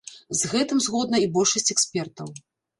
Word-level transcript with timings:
З 0.39 0.49
гэтым 0.53 0.81
згодна 0.87 1.23
і 1.27 1.29
большасць 1.37 1.73
экспертаў. 1.77 2.35